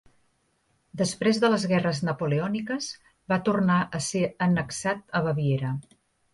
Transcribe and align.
Després 1.01 1.39
de 1.43 1.51
les 1.55 1.65
guerres 1.73 2.01
napoleòniques, 2.09 2.89
va 3.35 3.41
tornar 3.51 3.79
a 4.01 4.03
ser 4.09 4.25
annexat 4.49 5.07
a 5.23 5.27
Baviera. 5.31 5.79